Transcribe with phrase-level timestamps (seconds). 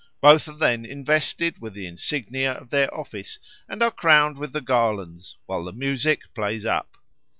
[0.19, 3.37] Both are then invested with the insignia of their office
[3.69, 6.97] and are crowned with the garlands, while the music plays up.